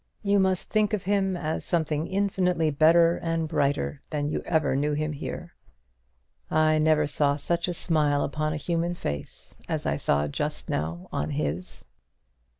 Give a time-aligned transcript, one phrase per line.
[0.23, 4.93] You must think of him as something infinitely better and brighter than you ever knew
[4.93, 5.53] him here.
[6.49, 11.07] I never saw such a smile upon a human face as I saw just now
[11.11, 11.85] on his."